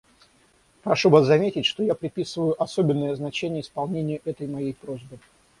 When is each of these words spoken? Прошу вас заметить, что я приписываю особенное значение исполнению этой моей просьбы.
Прошу 0.81 1.11
вас 1.11 1.27
заметить, 1.27 1.67
что 1.67 1.83
я 1.83 1.93
приписываю 1.93 2.59
особенное 2.59 3.13
значение 3.13 3.61
исполнению 3.61 4.19
этой 4.25 4.47
моей 4.47 4.73
просьбы. 4.73 5.19